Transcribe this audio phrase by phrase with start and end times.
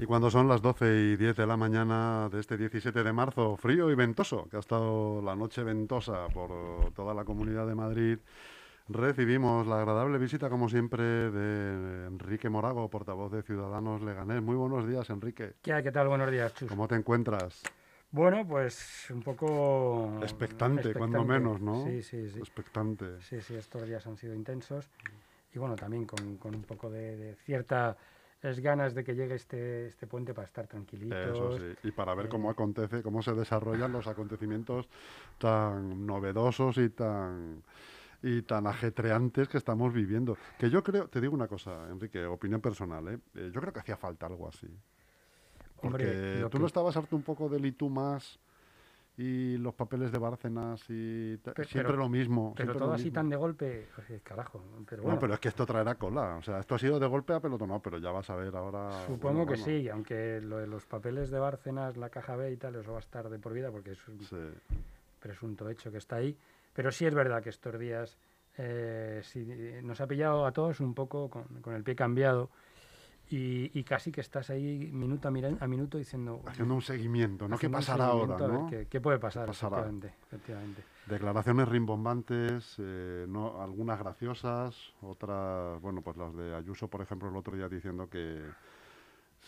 [0.00, 3.56] Y cuando son las 12 y 10 de la mañana de este 17 de marzo,
[3.56, 8.18] frío y ventoso, que ha estado la noche ventosa por toda la comunidad de Madrid,
[8.88, 14.40] recibimos la agradable visita, como siempre, de Enrique Morago, portavoz de Ciudadanos Leganés.
[14.40, 15.54] Muy buenos días, Enrique.
[15.62, 15.82] ¿Qué?
[15.82, 16.06] ¿Qué tal?
[16.06, 16.68] Buenos días, Chus.
[16.68, 17.64] ¿Cómo te encuentras?
[18.12, 20.20] Bueno, pues un poco...
[20.22, 21.84] Expectante, cuando menos, ¿no?
[21.84, 22.38] Sí, sí, sí.
[22.38, 23.20] Expectante.
[23.22, 24.88] Sí, sí, estos días han sido intensos.
[25.52, 27.96] Y bueno, también con, con un poco de, de cierta
[28.42, 31.18] es ganas de que llegue este, este puente para estar tranquilitos.
[31.18, 34.88] Eso sí, y para ver cómo acontece, cómo se desarrollan los acontecimientos
[35.38, 37.62] tan novedosos y tan
[38.22, 40.36] y tan ajetreantes que estamos viviendo.
[40.58, 43.18] Que yo creo, te digo una cosa, Enrique, opinión personal, ¿eh?
[43.34, 44.68] eh yo creo que hacía falta algo así.
[45.80, 48.40] Porque tú no estabas harto un poco del y más
[49.18, 52.54] y los papeles de Bárcenas y siempre lo mismo.
[52.56, 54.62] Pero todo así tan de golpe, pues, carajo.
[54.88, 55.16] Pero bueno.
[55.16, 56.36] No, pero es que esto traerá cola.
[56.36, 59.06] O sea, esto ha sido de golpe a no pero ya vas a ver ahora.
[59.06, 62.76] Supongo que sí, aunque lo de los papeles de Bárcenas, la caja B y tal,
[62.76, 64.20] eso va a estar de por vida porque es un
[65.18, 66.36] presunto hecho que está ahí.
[66.72, 68.16] Pero sí es verdad que estos días
[68.56, 69.20] eh,
[69.82, 72.50] nos ha pillado a todos un poco con el pie cambiado
[73.30, 76.42] y, casi que estás ahí minuto a, minuto diciendo...
[76.46, 77.58] Haciendo un seguimiento, ¿no?
[77.58, 78.38] ¿Qué pasará ahora?
[78.38, 78.70] ¿no?
[78.88, 79.48] Qué, puede pasar?
[79.48, 87.02] Efectivamente, efectivamente, Declaraciones rimbombantes, eh, no, algunas graciosas, otras, bueno, pues las de Ayuso, por
[87.02, 88.42] ejemplo, el otro día diciendo que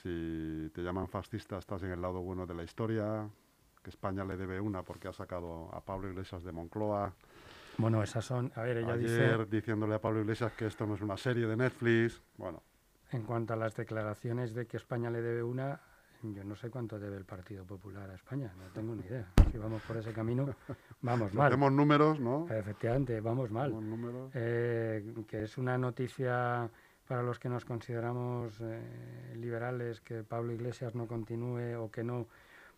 [0.03, 3.29] si te llaman fascista estás en el lado bueno de la historia,
[3.83, 7.15] que España le debe una porque ha sacado a Pablo Iglesias de Moncloa.
[7.79, 11.01] Bueno, esas son, a ver, ella Ayer diciéndole a Pablo Iglesias que esto no es
[11.01, 12.63] una serie de Netflix, bueno...
[13.13, 15.81] En cuanto a las declaraciones de que España le debe una,
[16.23, 19.27] yo no sé cuánto debe el Partido Popular a España, no tengo ni idea.
[19.51, 20.55] Si vamos por ese camino,
[21.03, 21.51] vamos mal.
[21.51, 22.47] Tenemos números, ¿no?
[22.49, 23.73] Efectivamente, vamos mal.
[23.73, 24.31] Números.
[24.35, 26.71] Eh, que es una noticia
[27.09, 32.29] para los que nos consideramos eh, liberales que Pablo Iglesias no continúe o que no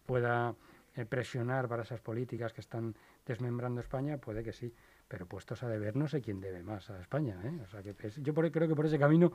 [0.06, 0.54] pueda
[0.96, 2.94] eh, presionar para esas políticas que están
[3.26, 4.72] desmembrando España, puede que sí
[5.12, 7.38] pero puestos a deber no sé quién debe más a España.
[7.44, 7.60] ¿eh?
[7.62, 9.30] O sea que yo creo que por ese camino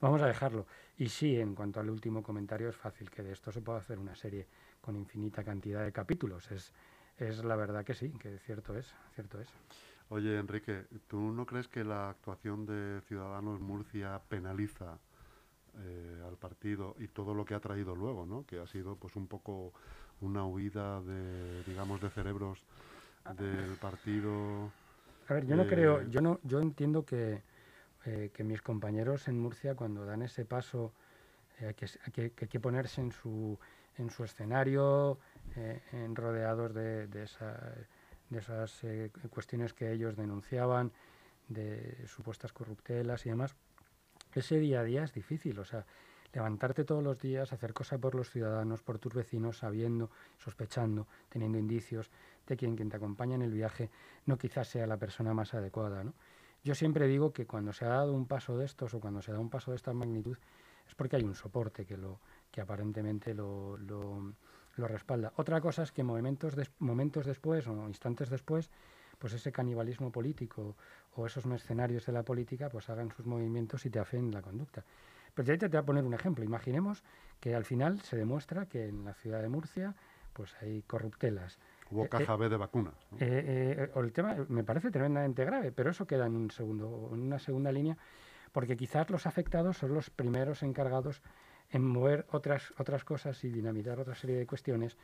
[0.00, 0.66] vamos a dejarlo.
[0.96, 3.98] Y sí, en cuanto al último comentario, es fácil que de esto se pueda hacer
[3.98, 4.46] una serie
[4.80, 6.50] con infinita cantidad de capítulos.
[6.50, 6.72] Es,
[7.18, 9.48] es la verdad que sí, que cierto es, cierto es.
[10.08, 14.98] Oye, Enrique, ¿tú no crees que la actuación de Ciudadanos Murcia penaliza
[15.76, 18.46] eh, al partido y todo lo que ha traído luego, ¿no?
[18.46, 19.74] Que ha sido pues un poco
[20.22, 22.64] una huida de, digamos, de cerebros
[23.36, 24.72] del partido
[25.28, 27.42] a ver, yo no creo, eh, yo no, yo entiendo que,
[28.06, 30.92] eh, que mis compañeros en Murcia cuando dan ese paso
[31.60, 33.58] eh, que, que, hay que ponerse en su,
[33.98, 35.18] en su escenario,
[35.92, 37.26] en rodeados de, de,
[38.30, 38.82] de esas
[39.30, 40.92] cuestiones que ellos denunciaban,
[41.48, 43.56] de supuestas corruptelas y demás.
[44.34, 45.84] Ese día a día es difícil, o sea,
[46.32, 51.58] levantarte todos los días, hacer cosas por los ciudadanos, por tus vecinos, sabiendo, sospechando, teniendo
[51.58, 52.10] indicios
[52.46, 53.90] de quien, quien te acompaña en el viaje
[54.26, 56.04] no quizás sea la persona más adecuada.
[56.04, 56.14] ¿no?
[56.64, 59.32] Yo siempre digo que cuando se ha dado un paso de estos o cuando se
[59.32, 60.36] da un paso de esta magnitud
[60.86, 64.32] es porque hay un soporte que, lo, que aparentemente lo, lo,
[64.76, 65.32] lo respalda.
[65.36, 68.70] Otra cosa es que momentos, momentos después o instantes después
[69.18, 70.76] pues ese canibalismo político
[71.16, 74.84] o esos mercenarios de la política pues hagan sus movimientos y te afeen la conducta.
[75.38, 76.44] Pero ya te voy a poner un ejemplo.
[76.44, 77.04] Imaginemos
[77.38, 79.94] que al final se demuestra que en la ciudad de Murcia
[80.32, 81.60] pues hay corruptelas.
[81.92, 82.94] Hubo eh, caja eh, B de vacunas.
[83.20, 87.38] Eh, el tema me parece tremendamente grave, pero eso queda en, un segundo, en una
[87.38, 87.96] segunda línea,
[88.50, 91.22] porque quizás los afectados son los primeros encargados
[91.70, 94.96] en mover otras, otras cosas y dinamitar otra serie de cuestiones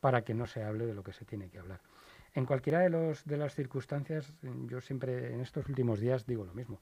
[0.00, 1.82] para que no se hable de lo que se tiene que hablar.
[2.32, 6.54] En cualquiera de, los, de las circunstancias, yo siempre en estos últimos días digo lo
[6.54, 6.80] mismo.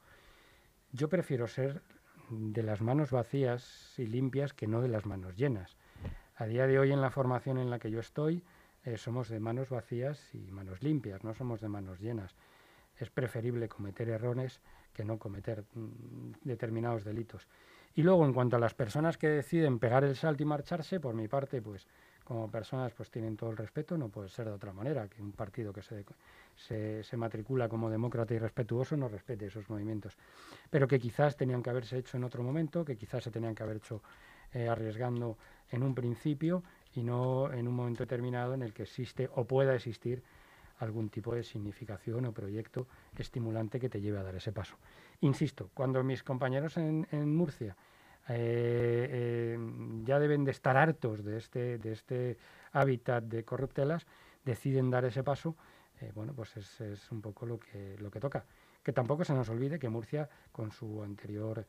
[0.93, 1.83] Yo prefiero ser
[2.31, 5.77] de las manos vacías y limpias que no de las manos llenas.
[6.37, 8.43] A día de hoy en la formación en la que yo estoy
[8.85, 12.35] eh, somos de manos vacías y manos limpias, no somos de manos llenas.
[12.97, 14.61] Es preferible cometer errores
[14.95, 17.47] que no cometer mm, determinados delitos.
[17.95, 21.15] Y luego en cuanto a las personas que deciden pegar el salto y marcharse, por
[21.15, 21.87] mi parte, pues
[22.31, 25.33] como personas pues tienen todo el respeto, no puede ser de otra manera, que un
[25.33, 26.05] partido que se,
[26.55, 30.17] se, se, matricula como demócrata y respetuoso no respete esos movimientos,
[30.71, 33.65] pero que quizás tenían que haberse hecho en otro momento, que quizás se tenían que
[33.65, 34.01] haber hecho
[34.55, 35.39] eh, arriesgando
[35.73, 36.63] en un principio
[36.95, 40.23] y no en un momento determinado en el que existe o pueda existir
[40.79, 42.87] algún tipo de significación o proyecto
[43.19, 44.77] estimulante que te lleve a dar ese paso.
[45.23, 47.75] Insisto, cuando mis compañeros en, en Murcia
[48.31, 49.59] eh, eh,
[50.05, 52.39] ya deben de estar hartos de este, de este
[52.73, 54.07] hábitat de corruptelas,
[54.45, 55.57] deciden dar ese paso,
[56.01, 58.45] eh, bueno, pues es, es, un poco lo que, lo que toca.
[58.83, 61.67] Que tampoco se nos olvide que Murcia, con su anterior,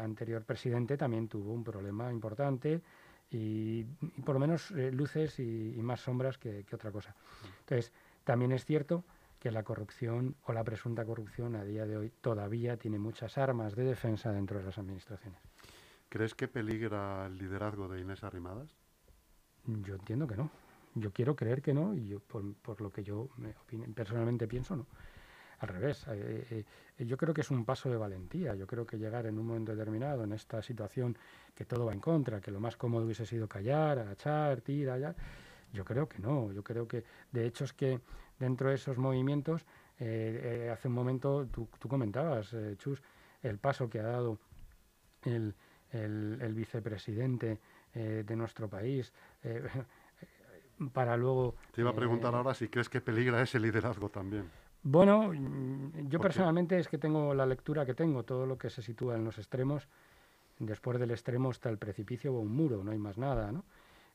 [0.00, 2.82] anterior presidente, también tuvo un problema importante
[3.30, 3.84] y,
[4.24, 7.14] por lo menos eh, luces y, más sombras que, otra cosa.
[7.60, 7.92] Entonces,
[8.22, 9.04] también es cierto
[9.44, 13.76] que la corrupción o la presunta corrupción a día de hoy todavía tiene muchas armas
[13.76, 15.38] de defensa dentro de las administraciones.
[16.08, 18.74] ¿Crees que peligra el liderazgo de Inés Arrimadas?
[19.66, 20.50] Yo entiendo que no.
[20.94, 23.28] Yo quiero creer que no y yo, por, lo que yo
[23.94, 24.86] personalmente pienso, no.
[25.58, 26.64] Al revés, eh,
[26.96, 28.54] eh, yo creo que es un paso de valentía.
[28.54, 31.18] Yo creo que llegar en un momento determinado, en esta situación
[31.54, 35.14] que todo va en contra, que lo más cómodo hubiese sido callar, agachar, tirar, ya,
[35.74, 36.50] yo creo que no.
[36.50, 38.00] Yo creo que, de hecho, es que
[38.38, 39.64] dentro de esos movimientos,
[39.98, 43.02] eh, hace un momento tú, comentabas, Chus,
[43.42, 44.38] el paso que ha dado
[45.22, 45.54] el,
[45.92, 47.60] el vicepresidente
[47.94, 49.12] de nuestro país
[50.92, 51.54] para luego...
[51.72, 54.50] Te iba a preguntar ahora si crees que peligra ese liderazgo también.
[54.86, 59.16] Bueno, yo personalmente es que tengo la lectura que tengo, todo lo que se sitúa
[59.16, 59.88] en los extremos,
[60.58, 63.64] después del extremo está el precipicio o un muro, no hay más nada, ¿no?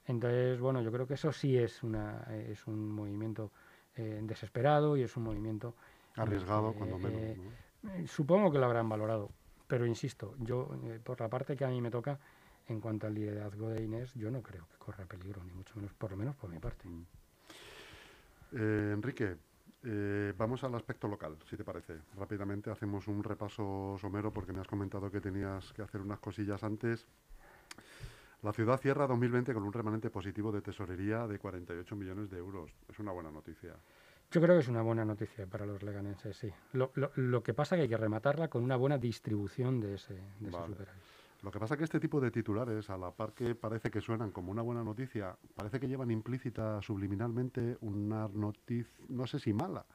[0.06, 3.52] Entonces, bueno, yo creo que eso sí es, una, es un movimiento
[4.00, 5.76] eh, desesperado y es un movimiento...
[6.16, 7.22] Arriesgado, cuando menos.
[7.22, 9.30] Eh, supongo que lo habrán valorado,
[9.68, 12.20] pero insisto, yo, eh, por la parte que a mí me toca,
[12.68, 15.94] en cuanto al liderazgo de Inés, yo no creo que corra peligro, ni mucho menos,
[15.94, 16.88] por lo menos por mi parte.
[16.88, 17.06] Mm.
[18.52, 19.38] Enrique,
[19.84, 21.96] eh, vamos al aspecto local, si te parece.
[22.18, 26.64] Rápidamente hacemos un repaso somero porque me has comentado que tenías que hacer unas cosillas
[26.64, 27.06] antes.
[28.42, 32.72] La ciudad cierra 2020 con un remanente positivo de tesorería de 48 millones de euros.
[32.88, 33.76] Es una buena noticia.
[34.32, 36.50] Yo creo que es una buena noticia para los leganenses, sí.
[36.72, 40.52] Lo, que pasa es que hay que rematarla con una buena distribución de ese, de
[40.52, 40.88] superávit.
[41.42, 44.02] Lo que pasa es que este tipo de titulares, a la par que parece que
[44.02, 49.54] suenan como una buena noticia, parece que llevan implícita subliminalmente una noticia, no sé si
[49.54, 49.86] mala,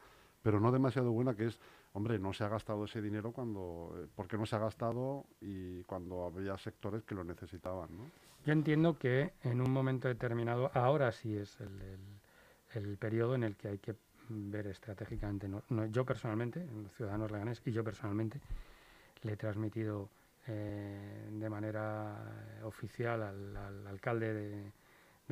[0.44, 1.58] pero no demasiado buena, que es,
[1.94, 5.82] hombre, no se ha gastado ese dinero cuando, eh, porque no se ha gastado y
[5.84, 8.04] cuando había sectores que lo necesitaban, ¿no?
[8.44, 11.80] Yo entiendo que en un momento determinado, ahora sí es el,
[12.74, 13.94] el, periodo en el que hay que
[14.28, 15.48] ver estratégicamente.
[15.48, 18.38] No, yo personalmente, los ciudadanos leganes, y yo personalmente,
[19.22, 20.10] le he transmitido
[20.46, 22.18] eh, de manera
[22.64, 24.72] oficial al, alcalde de,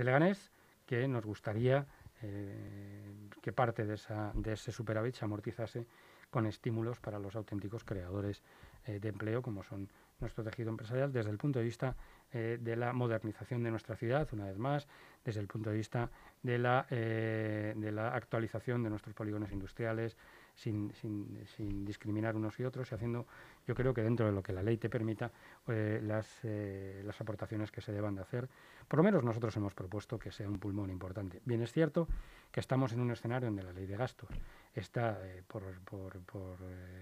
[0.03, 0.51] Leganés
[0.87, 1.87] que nos gustaría
[2.23, 5.87] eh, que parte de, esa, de ese superávit se amortizase
[6.31, 8.43] con estímulos para los auténticos creadores
[8.87, 9.89] eh, de empleo, como son
[10.21, 11.97] nuestro tejido empresarial, desde el punto de vista
[12.33, 14.89] de la modernización de nuestra ciudad, una vez más,
[15.23, 16.11] desde el punto de vista
[16.43, 20.17] de la, de la actualización de nuestros polígonos industriales,
[20.55, 23.27] sin, sin, sin, discriminar unos y otros y haciendo,
[23.67, 25.31] yo creo que dentro de lo que la ley te permita,
[25.69, 28.49] eh, las, eh, las aportaciones que se deban de hacer.
[28.89, 31.41] Por lo menos nosotros hemos propuesto que sea un pulmón importante.
[31.45, 32.09] Bien es cierto
[32.51, 34.31] que estamos en un escenario donde la ley de gastos
[34.75, 36.59] está eh, por, por, por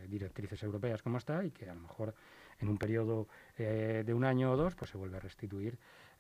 [0.08, 2.14] directrices europeas como está y que a lo mejor
[2.58, 5.78] en un periodo de un año o dos pues se vuelve a restituir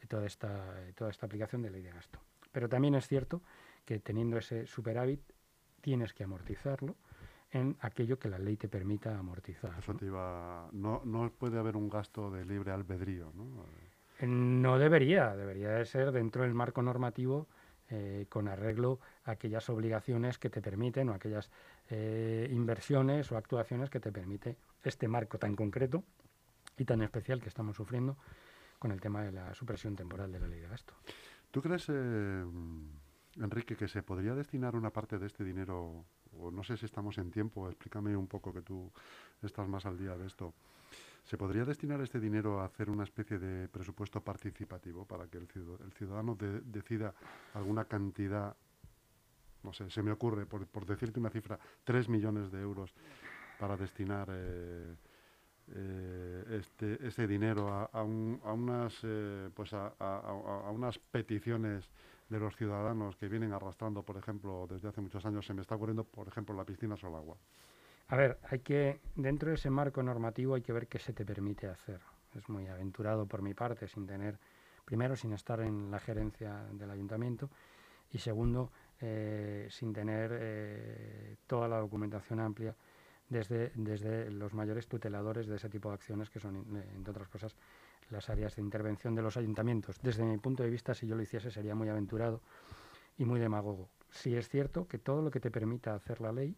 [0.08, 2.18] toda esta, toda esta aplicación de ley de gasto.
[2.50, 3.42] Pero también es cierto
[3.84, 5.20] que teniendo ese superávit
[5.80, 6.96] tienes que amortizarlo
[7.52, 9.72] en aquello que la ley te permita amortizar.
[9.78, 10.68] Eso te iba...
[10.72, 13.64] No, no puede haber un gasto de libre albedrío, ¿no?
[14.20, 17.48] Eh, no debería, debería de ser dentro del marco normativo
[17.88, 21.50] eh, con arreglo a aquellas obligaciones que te permiten o aquellas
[21.88, 26.04] eh, inversiones o actuaciones que te permite este marco tan concreto
[26.78, 28.16] y tan especial que estamos sufriendo
[28.78, 30.94] con el tema de la supresión temporal de la ley de gasto.
[31.50, 36.06] ¿Tú crees, Enrique, que se podría destinar una parte de este dinero
[36.38, 38.90] o no sé si estamos en tiempo, explícame un poco que tú
[39.42, 40.54] estás más al día de esto.
[41.24, 45.46] ¿Se podría destinar este dinero a hacer una especie de presupuesto participativo para que el
[45.92, 47.14] ciudadano, decida
[47.54, 48.56] alguna cantidad,
[49.62, 52.92] no sé, se me ocurre, por, decirte una cifra, 3 millones de euros
[53.58, 54.96] para destinar eh,
[55.72, 61.90] eh, este, ese dinero a, unas, eh, pues a unas peticiones
[62.30, 65.74] de los ciudadanos que vienen arrastrando, por ejemplo, desde hace muchos años, se me está
[65.74, 67.36] ocurriendo, por ejemplo, la piscina agua.
[68.08, 71.24] A ver, hay que, dentro de ese marco normativo hay que ver qué se te
[71.24, 72.00] permite hacer.
[72.34, 74.38] Es muy aventurado por mi parte, sin tener,
[74.84, 77.50] primero, sin estar en la gerencia del ayuntamiento
[78.12, 78.70] y segundo,
[79.00, 82.74] eh, sin tener eh, toda la documentación amplia
[83.28, 87.28] desde, desde los mayores tuteladores de ese tipo de acciones que son, eh, entre otras
[87.28, 87.56] cosas,
[88.10, 90.00] las áreas de intervención de los ayuntamientos.
[90.02, 92.40] Desde mi punto de vista, si yo lo hiciese, sería muy aventurado
[93.18, 93.88] y muy demagogo.
[94.10, 96.56] Si es cierto que todo lo que te permita hacer la ley,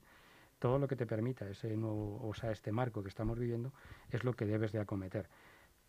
[0.59, 3.73] todo lo que te permita ese nuevo, o sea, este marco que estamos viviendo,
[4.11, 5.29] es lo que debes de acometer.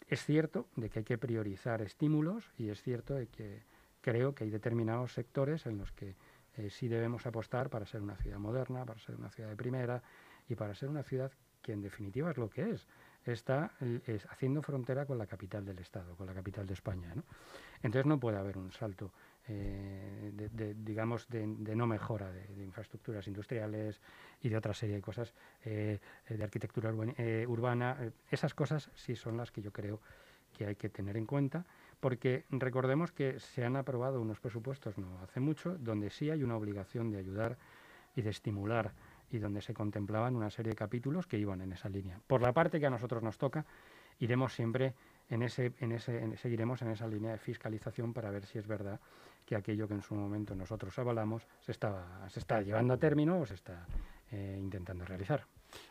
[0.07, 3.63] Es cierto de que hay que priorizar estímulos y es cierto de que
[4.01, 6.15] creo que hay determinados sectores en los que
[6.57, 10.03] eh, sí debemos apostar para ser una ciudad moderna, para ser una ciudad de primera
[10.49, 12.87] y para ser una ciudad que en definitiva es lo que es
[13.31, 13.71] está
[14.29, 17.13] haciendo frontera con la capital del Estado, con la capital de España.
[17.81, 19.11] Entonces no puede haber un salto,
[19.47, 24.01] eh, de, digamos, de, no mejora de, infraestructuras industriales
[24.41, 25.33] y de otra serie de cosas,
[25.65, 26.93] eh, de arquitectura
[27.47, 27.97] urbana.
[28.29, 30.01] Esas cosas sí son las que yo creo
[30.53, 31.65] que hay que tener en cuenta,
[31.99, 36.55] porque recordemos que se han aprobado unos presupuestos no hace mucho, donde sí hay una
[36.55, 37.57] obligación de ayudar
[38.15, 38.93] y de estimular
[39.31, 42.19] y donde se contemplaban una serie de capítulos que iban en esa línea.
[42.27, 43.65] Por la parte que a nosotros nos toca,
[44.19, 44.93] iremos siempre
[45.29, 48.99] en ese, en ese, seguiremos en esa línea de fiscalización para ver si es verdad
[49.45, 53.39] que aquello que en su momento nosotros avalamos se, estaba, se está llevando a término
[53.39, 53.85] o se está
[54.31, 55.45] eh, intentando realizar.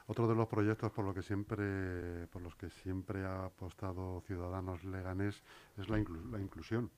[0.07, 4.85] Otro de los proyectos por, lo que siempre, por los que siempre ha apostado Ciudadanos
[4.85, 5.43] Leganés
[5.77, 6.91] es la, la inclusión,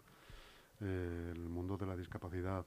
[0.81, 2.67] eh, el mundo de la discapacidad.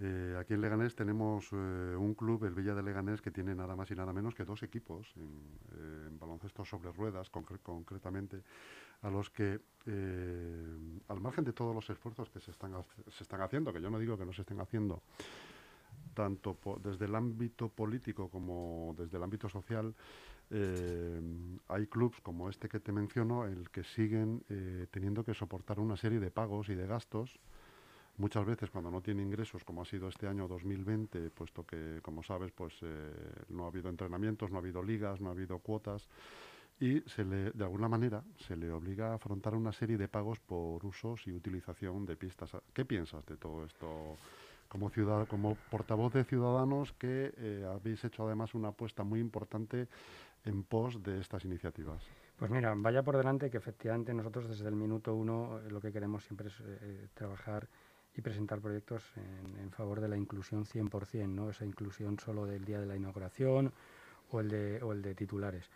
[0.00, 3.76] Eh, aquí en Leganés tenemos eh, un club, el Villa de Leganés, que tiene nada
[3.76, 5.30] más y nada menos que dos equipos en,
[5.72, 8.42] eh, baloncesto sobre ruedas, concretamente,
[9.02, 9.60] a los que,
[11.08, 12.72] al margen de todos los esfuerzos que se están,
[13.42, 15.02] haciendo, que yo no digo que no se estén haciendo,
[16.14, 19.94] tanto desde el ámbito político como desde el ámbito social,
[21.68, 24.42] hay clubs como este que te menciono, en el que siguen
[24.90, 27.38] teniendo que soportar una serie de pagos y de gastos
[28.16, 32.22] Muchas veces cuando no tiene ingresos, como ha sido este año 2020, puesto que, como
[32.22, 33.12] sabes, pues eh,
[33.48, 36.06] no ha habido entrenamientos, no ha habido ligas, no ha habido cuotas,
[36.78, 40.38] y se le, de alguna manera se le obliga a afrontar una serie de pagos
[40.38, 42.52] por usos y utilización de pistas.
[42.72, 44.16] ¿Qué piensas de todo esto?
[44.68, 49.88] Como, ciudad, como portavoz de Ciudadanos, que eh, habéis hecho además una apuesta muy importante
[50.44, 52.02] en pos de estas iniciativas.
[52.36, 55.92] Pues mira, vaya por delante que efectivamente nosotros desde el minuto uno eh, lo que
[55.92, 57.68] queremos siempre es trabajar
[58.16, 61.50] y presentar proyectos en, favor de la inclusión 100%, ¿no?
[61.50, 63.72] esa inclusión solo del día de la inauguración
[64.30, 65.68] o el de, o el de titulares.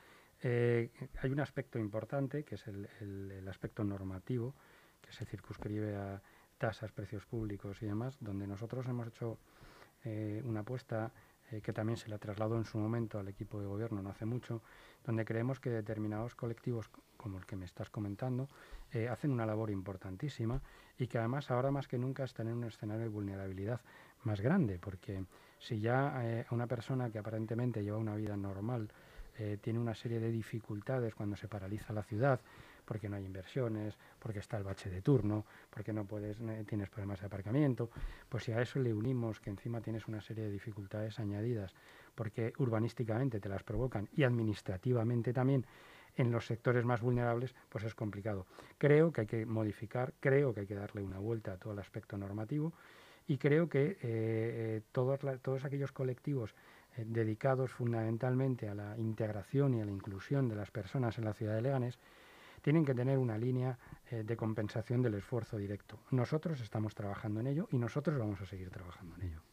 [0.42, 0.90] Eh,
[1.20, 4.54] hay un aspecto importante que es el, el, aspecto normativo,
[5.00, 6.22] que se circunscribe a
[6.58, 9.38] tasas, precios públicos y demás, donde nosotros hemos hecho
[10.04, 11.12] eh, una apuesta
[11.50, 14.26] eh, que también se la trasladó en su momento al equipo de gobierno no hace
[14.26, 14.62] mucho,
[15.04, 18.48] donde creemos que determinados colectivos, como el que me estás comentando,
[19.10, 20.62] hacen una labor importantísima
[20.98, 23.80] y que además ahora más que nunca están en un escenario de vulnerabilidad
[24.24, 25.24] más grande, porque
[25.58, 28.88] si ya eh, una persona que aparentemente lleva una vida normal
[29.38, 32.40] eh, tiene una serie de dificultades cuando se paraliza la ciudad,
[32.84, 36.88] porque no hay inversiones, porque está el bache de turno, porque no puedes, eh, tienes
[36.88, 37.90] problemas de aparcamiento,
[38.28, 41.72] pues si a eso le unimos que encima tienes una serie de dificultades añadidas,
[42.14, 45.64] porque urbanísticamente te las provocan y administrativamente también,
[46.18, 48.46] en los sectores más vulnerables, pues es complicado.
[48.76, 51.78] Creo que hay que modificar, creo que hay que darle una vuelta a todo el
[51.78, 52.74] aspecto normativo
[53.26, 55.20] y creo que eh, eh, todos,
[55.64, 56.54] aquellos colectivos
[56.96, 61.34] eh, dedicados fundamentalmente a la integración y a la inclusión de las personas en la
[61.34, 61.98] ciudad de Leganés
[62.62, 63.78] tienen que tener una línea
[64.10, 66.00] de compensación del esfuerzo directo.
[66.10, 69.47] Nosotros estamos trabajando en ello y nosotros vamos a seguir trabajando en ello.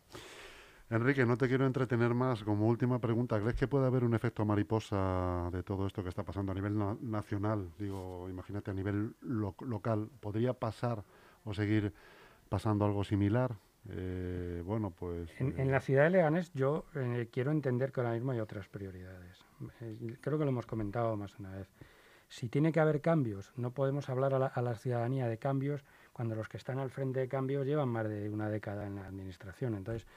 [0.90, 2.44] Enrique, no te quiero entretener más.
[2.44, 6.24] Como última pregunta, ¿crees que puede haber un efecto mariposa de todo esto que está
[6.24, 7.72] pasando a nivel nacional?
[7.80, 10.10] Digo, imagínate a nivel local.
[10.20, 11.04] ¿Podría pasar
[11.44, 11.92] o seguir
[12.50, 13.56] pasando algo similar?
[13.90, 15.30] Eh, bueno, pues...
[15.40, 18.68] En, en, la ciudad de Leganés yo eh, quiero entender que ahora mismo hay otras
[18.68, 19.44] prioridades.
[19.82, 21.68] Eh, creo que lo hemos comentado más una vez.
[22.28, 25.84] Si tiene que haber cambios, no podemos hablar a la, a la ciudadanía de cambios
[26.14, 29.06] cuando los que están al frente de cambios llevan más de una década en la
[29.06, 29.76] administración.
[29.76, 30.08] Entonces,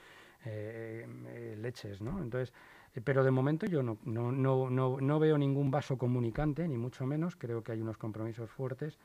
[0.45, 2.21] eh, eh, leches, ¿no?
[2.21, 2.53] Entonces,
[2.95, 6.77] eh, pero de momento yo no, no, no, no, no veo ningún vaso comunicante, ni
[6.77, 7.35] mucho menos.
[7.35, 8.97] Creo que hay unos compromisos fuertes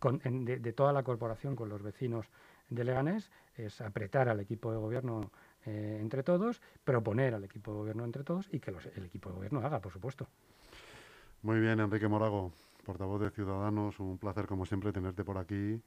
[0.00, 2.26] de, toda la corporación con los vecinos
[2.68, 5.30] de Leganés, es apretar al equipo de gobierno
[5.64, 9.60] entre todos, proponer al equipo de gobierno entre todos y que el equipo de gobierno
[9.60, 10.28] haga, por supuesto.
[11.42, 12.52] Muy bien, Enrique Morago,
[12.84, 15.80] portavoz de Ciudadanos, un placer como siempre tenerte por aquí.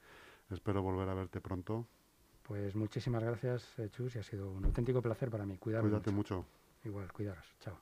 [0.50, 1.86] Espero volver a verte pronto.
[2.50, 5.60] Pues muchísimas gracias, eh, Chus, y ha sido un auténtico placer para mí.
[5.60, 6.48] Cuídate mucho.
[6.84, 7.46] Igual, cuidaros.
[7.60, 7.78] Chao.